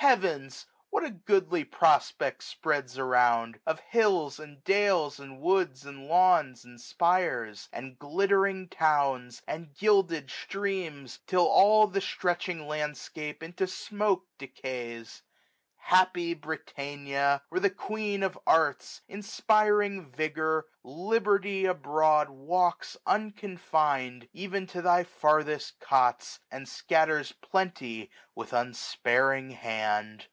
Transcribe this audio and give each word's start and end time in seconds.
Heavens! 0.00 0.64
what 0.90 1.02
a 1.04 1.10
goodly 1.10 1.64
prospect 1.64 2.44
spreads 2.44 2.96
around. 2.96 3.58
Of 3.66 3.80
hills, 3.80 4.38
and 4.38 4.62
dales, 4.64 5.18
and 5.18 5.40
woods, 5.40 5.84
and 5.84 6.06
lawns, 6.06 6.64
and 6.64 6.80
spires. 6.80 7.68
And 7.72 7.98
glittering 7.98 8.68
towns, 8.68 9.42
and 9.48 9.74
gilded 9.76 10.30
streams, 10.30 11.18
till 11.26 11.46
all 11.46 11.88
The 11.88 12.00
stretching 12.00 12.60
landskip 12.60 13.42
into 13.42 13.66
smoke 13.66 14.24
decays! 14.38 15.24
1440 15.88 15.88
Happy 16.30 16.34
Britannia! 16.34 17.42
where 17.48 17.60
the 17.62 17.70
Queen 17.70 18.22
of 18.22 18.38
Arts, 18.46 19.00
Inspiring 19.08 20.10
vigour, 20.10 20.66
Liberty 20.84 21.64
abroad 21.64 22.28
Walks, 22.28 22.94
unconfin'd, 23.06 24.28
even 24.34 24.66
to 24.66 24.82
thy 24.82 25.02
farthest 25.02 25.80
cots. 25.80 26.40
And 26.50 26.68
scatters 26.68 27.32
plenty 27.40 28.10
with 28.34 28.52
unsparing 28.52 29.50
hand. 29.52 30.26